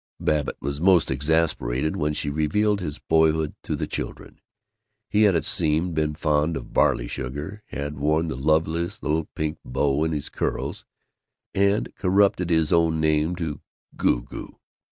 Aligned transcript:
Babbitt 0.19 0.57
was 0.59 0.81
most 0.81 1.11
exasperated 1.11 1.95
when 1.95 2.13
she 2.13 2.31
revealed 2.31 2.79
his 2.81 2.97
boyhood 2.97 3.53
to 3.61 3.75
the 3.75 3.85
children. 3.85 4.41
He 5.07 5.21
had, 5.25 5.35
it 5.35 5.45
seemed, 5.45 5.93
been 5.93 6.15
fond 6.15 6.57
of 6.57 6.73
barley 6.73 7.07
sugar; 7.07 7.61
had 7.67 7.99
worn 7.99 8.27
the 8.27 8.35
"loveliest 8.35 9.03
little 9.03 9.25
pink 9.35 9.59
bow 9.63 10.03
in 10.03 10.11
his 10.11 10.29
curls" 10.29 10.85
and 11.53 11.93
corrupted 11.93 12.49
his 12.49 12.73
own 12.73 12.99
name 12.99 13.35
to 13.35 13.61
"Goo 13.95 14.23
goo." 14.23 14.55